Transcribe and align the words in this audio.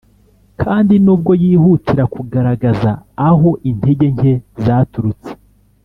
kandi 0.61 0.93
nubwo 1.03 1.31
yihutira 1.43 2.03
kugaragaza 2.13 2.91
aho 3.29 3.49
intege 3.69 4.07
nke 4.15 4.33
zaturutse 4.63 5.31